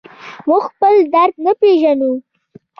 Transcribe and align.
موږ 0.47 0.61
خپل 0.71 0.93
درد 1.13 1.35
نه 1.45 1.51
پېژنو. 1.59 2.11